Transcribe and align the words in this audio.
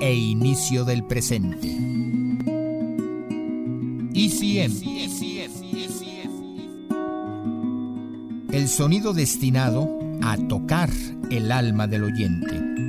e 0.00 0.14
inicio 0.14 0.84
del 0.84 1.04
presente. 1.04 1.68
ECM. 4.14 4.72
El 8.52 8.68
sonido 8.68 9.12
destinado 9.12 9.98
a 10.22 10.36
tocar 10.36 10.90
el 11.30 11.52
alma 11.52 11.86
del 11.86 12.04
oyente. 12.04 12.85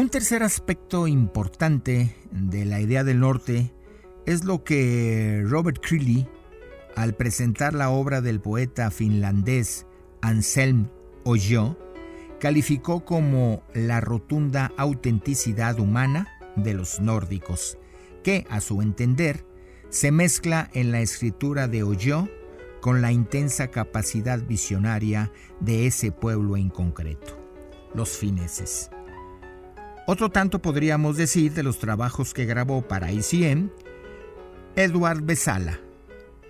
Un 0.00 0.08
tercer 0.08 0.42
aspecto 0.42 1.06
importante 1.06 2.16
de 2.30 2.64
la 2.64 2.80
idea 2.80 3.04
del 3.04 3.20
norte 3.20 3.70
es 4.24 4.44
lo 4.44 4.64
que 4.64 5.44
Robert 5.44 5.78
Creeley, 5.86 6.26
al 6.96 7.14
presentar 7.14 7.74
la 7.74 7.90
obra 7.90 8.22
del 8.22 8.40
poeta 8.40 8.90
finlandés 8.90 9.86
Anselm 10.22 10.88
Ojo, 11.24 11.76
calificó 12.40 13.04
como 13.04 13.62
la 13.74 14.00
rotunda 14.00 14.72
autenticidad 14.78 15.78
humana 15.78 16.28
de 16.56 16.72
los 16.72 16.98
nórdicos, 17.00 17.76
que, 18.24 18.46
a 18.48 18.62
su 18.62 18.80
entender, 18.80 19.44
se 19.90 20.12
mezcla 20.12 20.70
en 20.72 20.92
la 20.92 21.02
escritura 21.02 21.68
de 21.68 21.82
Oyo 21.82 22.26
con 22.80 23.02
la 23.02 23.12
intensa 23.12 23.70
capacidad 23.70 24.42
visionaria 24.42 25.30
de 25.60 25.86
ese 25.86 26.10
pueblo 26.10 26.56
en 26.56 26.70
concreto, 26.70 27.38
los 27.94 28.16
fineses. 28.16 28.90
Otro 30.06 30.30
tanto 30.30 30.60
podríamos 30.60 31.16
decir 31.16 31.52
de 31.52 31.62
los 31.62 31.78
trabajos 31.78 32.34
que 32.34 32.44
grabó 32.44 32.82
para 32.82 33.12
ICM 33.12 33.70
Edward 34.76 35.22
Besala, 35.22 35.80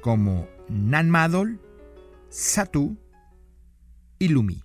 como 0.02 0.49
Nan 0.69 1.11
Madol, 1.11 1.61
Satu 2.29 2.97
y 4.19 4.29
Lumi. 4.29 4.62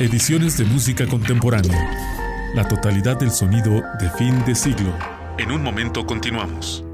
Ediciones 0.00 0.56
de 0.56 0.64
música 0.64 1.08
contemporánea. 1.08 2.52
La 2.54 2.68
totalidad 2.68 3.18
del 3.18 3.32
sonido 3.32 3.82
de 3.98 4.08
fin 4.10 4.44
de 4.44 4.54
siglo. 4.54 4.96
En 5.38 5.50
un 5.50 5.60
momento 5.60 6.06
continuamos. 6.06 6.84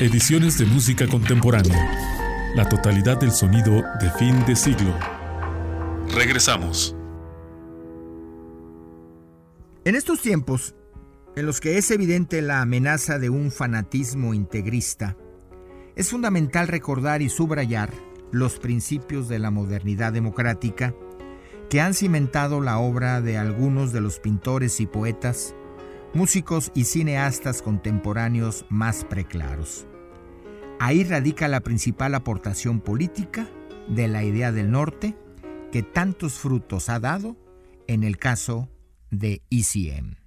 Ediciones 0.00 0.58
de 0.58 0.66
música 0.66 1.06
contemporánea. 1.06 2.50
La 2.56 2.68
totalidad 2.68 3.20
del 3.20 3.30
sonido 3.30 3.84
de 4.00 4.10
fin 4.18 4.44
de 4.46 4.56
siglo. 4.56 4.92
Regresamos. 6.12 6.96
En 9.84 9.94
estos 9.94 10.20
tiempos, 10.20 10.74
en 11.36 11.46
los 11.46 11.60
que 11.60 11.78
es 11.78 11.88
evidente 11.92 12.42
la 12.42 12.62
amenaza 12.62 13.20
de 13.20 13.30
un 13.30 13.52
fanatismo 13.52 14.34
integrista, 14.34 15.16
es 15.94 16.10
fundamental 16.10 16.66
recordar 16.66 17.22
y 17.22 17.28
subrayar 17.28 17.90
los 18.32 18.58
principios 18.58 19.28
de 19.28 19.38
la 19.38 19.50
modernidad 19.50 20.12
democrática 20.12 20.94
que 21.68 21.80
han 21.80 21.94
cimentado 21.94 22.60
la 22.60 22.78
obra 22.78 23.20
de 23.20 23.38
algunos 23.38 23.92
de 23.92 24.00
los 24.00 24.18
pintores 24.18 24.80
y 24.80 24.86
poetas, 24.86 25.54
músicos 26.14 26.72
y 26.74 26.84
cineastas 26.84 27.62
contemporáneos 27.62 28.66
más 28.68 29.04
preclaros. 29.04 29.86
Ahí 30.80 31.04
radica 31.04 31.46
la 31.46 31.60
principal 31.60 32.14
aportación 32.14 32.80
política 32.80 33.48
de 33.88 34.08
la 34.08 34.24
idea 34.24 34.50
del 34.50 34.70
norte 34.70 35.16
que 35.70 35.82
tantos 35.82 36.34
frutos 36.34 36.88
ha 36.88 36.98
dado 36.98 37.36
en 37.86 38.02
el 38.02 38.18
caso 38.18 38.68
de 39.10 39.42
ECM. 39.50 40.19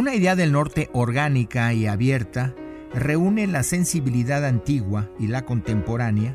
Una 0.00 0.14
idea 0.14 0.34
del 0.34 0.52
norte 0.52 0.88
orgánica 0.94 1.74
y 1.74 1.86
abierta 1.86 2.54
reúne 2.94 3.46
la 3.46 3.62
sensibilidad 3.62 4.46
antigua 4.46 5.10
y 5.18 5.26
la 5.26 5.44
contemporánea, 5.44 6.34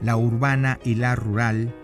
la 0.00 0.16
urbana 0.16 0.80
y 0.82 0.94
la 0.94 1.14
rural, 1.14 1.74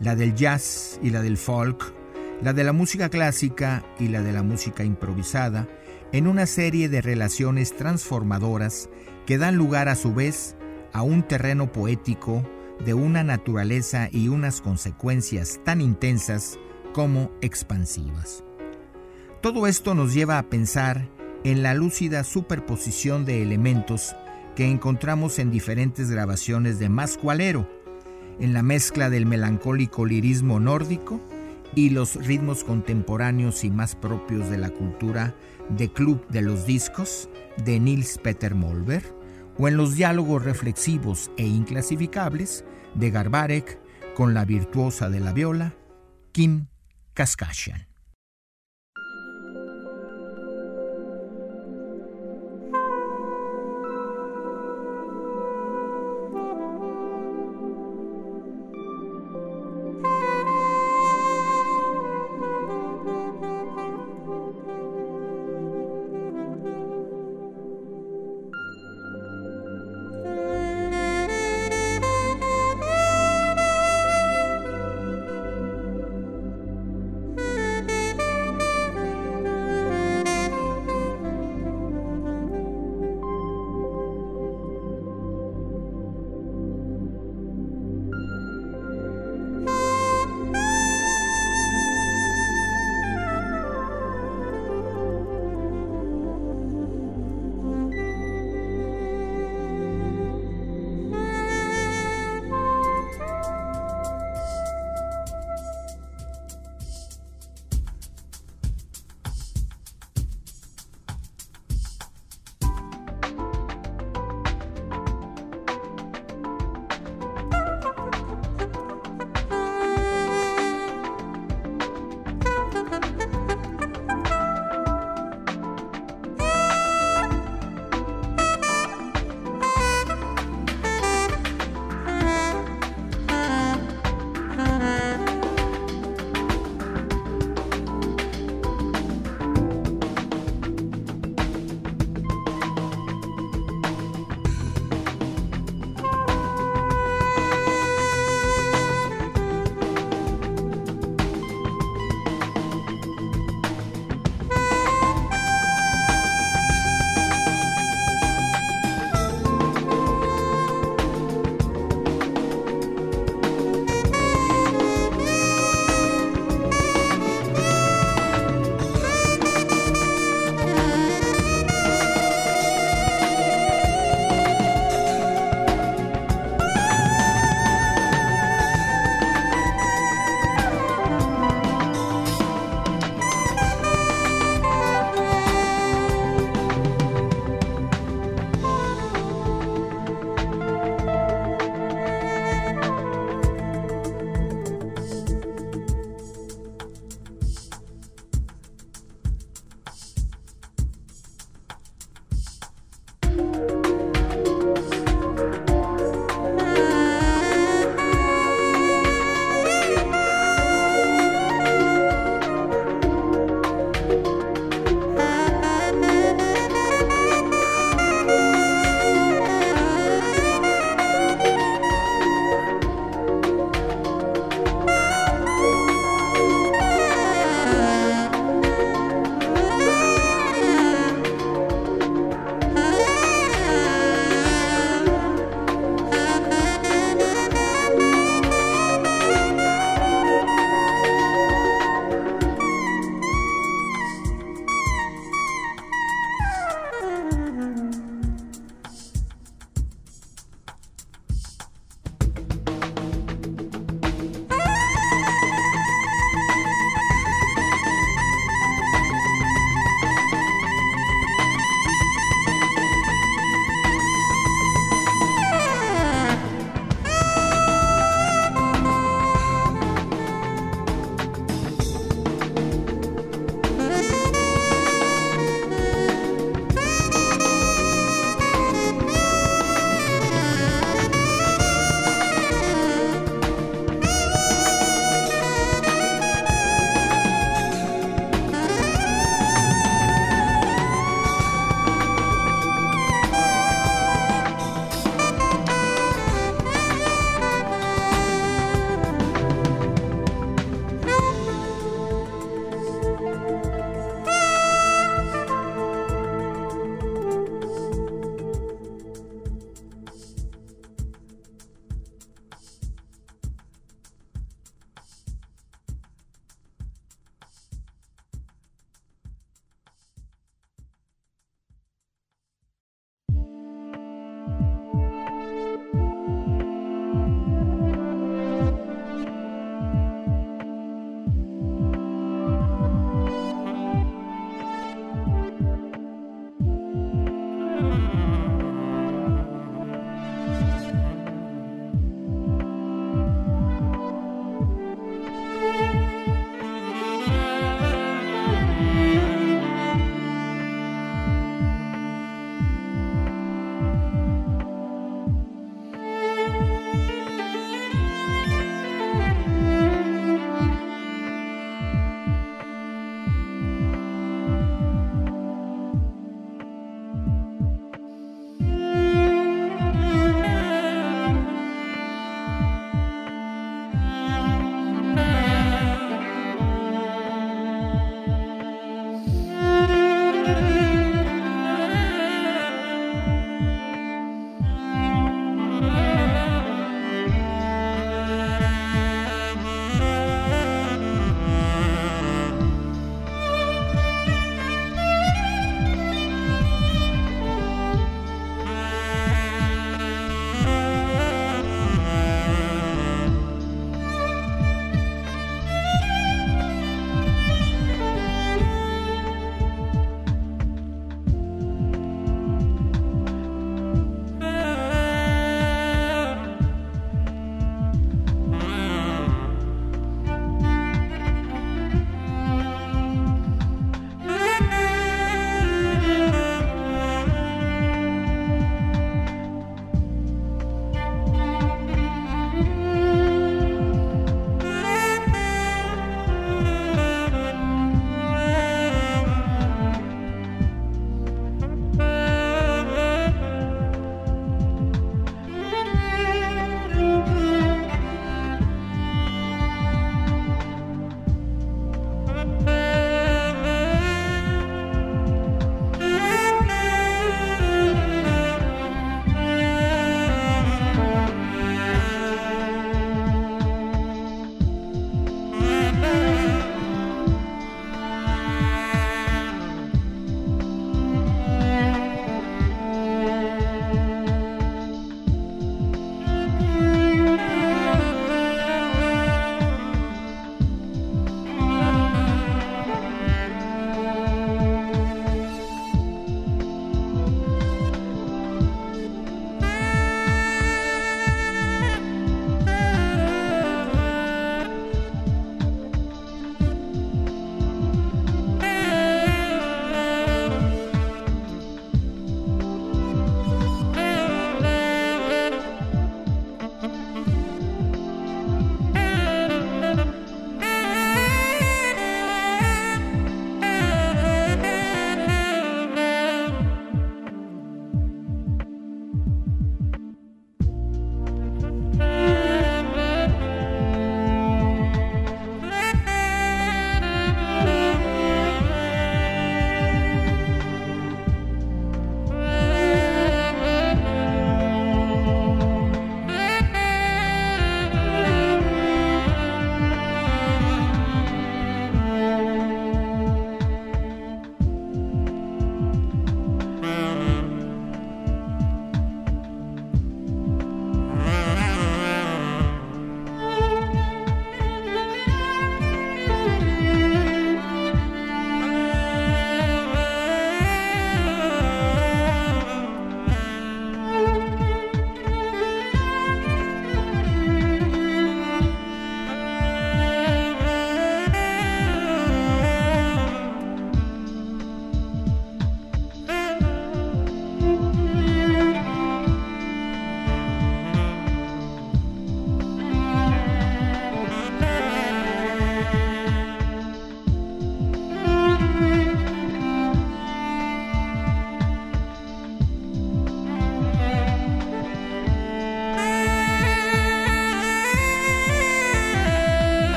la 0.00 0.16
del 0.16 0.34
jazz 0.34 0.98
y 1.02 1.10
la 1.10 1.20
del 1.20 1.36
folk, 1.36 1.92
la 2.40 2.54
de 2.54 2.64
la 2.64 2.72
música 2.72 3.10
clásica 3.10 3.84
y 4.00 4.08
la 4.08 4.22
de 4.22 4.32
la 4.32 4.42
música 4.42 4.82
improvisada, 4.82 5.68
en 6.12 6.26
una 6.26 6.46
serie 6.46 6.88
de 6.88 7.02
relaciones 7.02 7.76
transformadoras 7.76 8.88
que 9.26 9.36
dan 9.36 9.56
lugar 9.56 9.90
a 9.90 9.94
su 9.94 10.14
vez 10.14 10.56
a 10.94 11.02
un 11.02 11.22
terreno 11.22 11.70
poético 11.70 12.48
de 12.82 12.94
una 12.94 13.22
naturaleza 13.24 14.08
y 14.10 14.28
unas 14.28 14.62
consecuencias 14.62 15.60
tan 15.66 15.82
intensas 15.82 16.58
como 16.94 17.30
expansivas. 17.42 18.42
Todo 19.40 19.68
esto 19.68 19.94
nos 19.94 20.14
lleva 20.14 20.38
a 20.38 20.42
pensar 20.42 21.08
en 21.44 21.62
la 21.62 21.72
lúcida 21.72 22.24
superposición 22.24 23.24
de 23.24 23.40
elementos 23.40 24.16
que 24.56 24.68
encontramos 24.68 25.38
en 25.38 25.52
diferentes 25.52 26.10
grabaciones 26.10 26.80
de 26.80 26.88
Mascualero, 26.88 27.70
en 28.40 28.52
la 28.52 28.64
mezcla 28.64 29.10
del 29.10 29.26
melancólico 29.26 30.06
lirismo 30.06 30.58
nórdico 30.58 31.20
y 31.76 31.90
los 31.90 32.16
ritmos 32.16 32.64
contemporáneos 32.64 33.62
y 33.62 33.70
más 33.70 33.94
propios 33.94 34.50
de 34.50 34.58
la 34.58 34.70
cultura 34.70 35.36
de 35.68 35.92
Club 35.92 36.26
de 36.26 36.42
los 36.42 36.66
Discos 36.66 37.28
de 37.64 37.78
Nils 37.78 38.18
Peter 38.18 38.56
Molver, 38.56 39.04
o 39.56 39.68
en 39.68 39.76
los 39.76 39.94
diálogos 39.94 40.44
reflexivos 40.44 41.30
e 41.36 41.46
inclasificables 41.46 42.64
de 42.96 43.10
Garbarek 43.12 43.78
con 44.16 44.34
la 44.34 44.44
virtuosa 44.44 45.08
de 45.10 45.20
la 45.20 45.32
viola, 45.32 45.74
Kim 46.32 46.66
Kaskashian. 47.14 47.87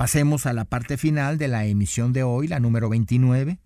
Pasemos 0.00 0.46
a 0.46 0.54
la 0.54 0.64
parte 0.64 0.96
final 0.96 1.36
de 1.36 1.46
la 1.46 1.66
emisión 1.66 2.14
de 2.14 2.22
hoy, 2.22 2.48
la 2.48 2.58
número 2.58 2.88
29, 2.88 3.58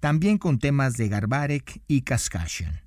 también 0.00 0.38
con 0.38 0.58
temas 0.58 0.94
de 0.94 1.10
Garbarek 1.10 1.82
y 1.86 2.00
Kaskashian. 2.00 2.81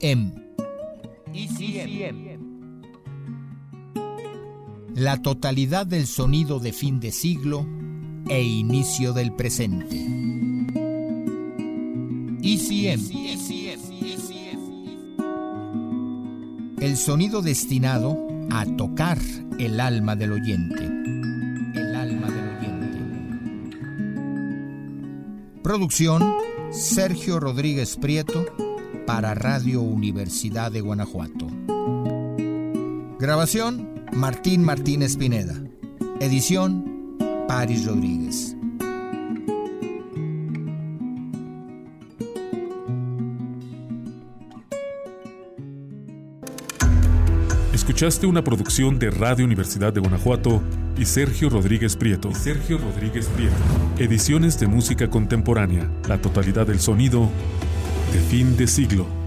ECM. 0.00 0.32
ECM. 1.34 2.40
La 4.94 5.20
totalidad 5.20 5.86
del 5.86 6.06
sonido 6.06 6.58
de 6.58 6.72
fin 6.72 7.00
de 7.00 7.12
siglo 7.12 7.66
e 8.28 8.42
inicio 8.42 9.12
del 9.12 9.34
presente. 9.34 9.96
ECM. 12.42 13.00
El 16.80 16.96
sonido 16.96 17.42
destinado 17.42 18.26
a 18.50 18.64
tocar 18.64 19.18
el 19.58 19.80
alma 19.80 20.16
del 20.16 20.32
oyente. 20.32 20.82
El 20.82 21.94
alma 21.94 22.30
del 22.30 22.48
oyente. 22.56 22.98
Producción 25.62 26.32
Sergio 26.70 27.38
Rodríguez 27.38 27.98
Prieto 27.98 28.46
para 29.12 29.34
Radio 29.34 29.80
Universidad 29.80 30.70
de 30.70 30.80
Guanajuato. 30.82 31.48
Grabación 33.18 34.04
Martín 34.12 34.62
Martínez 34.62 35.16
Pineda. 35.16 35.60
Edición 36.20 37.18
Paris 37.48 37.86
Rodríguez. 37.86 38.54
Escuchaste 47.74 48.28
una 48.28 48.44
producción 48.44 49.00
de 49.00 49.10
Radio 49.10 49.44
Universidad 49.44 49.92
de 49.92 49.98
Guanajuato 49.98 50.62
y 50.96 51.04
Sergio 51.04 51.50
Rodríguez 51.50 51.96
Prieto. 51.96 52.32
Sergio 52.32 52.78
Rodríguez 52.78 53.26
Prieto. 53.26 53.56
Ediciones 53.98 54.60
de 54.60 54.68
música 54.68 55.10
contemporánea. 55.10 55.90
La 56.08 56.22
totalidad 56.22 56.68
del 56.68 56.78
sonido 56.78 57.28
de 58.12 58.18
fin 58.18 58.56
de 58.56 58.66
siglo. 58.66 59.19